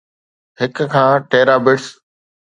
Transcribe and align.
هڪ 0.59 0.77
کان 0.93 1.11
terabits 1.29 1.85